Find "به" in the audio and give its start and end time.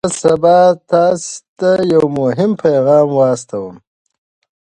0.09-0.13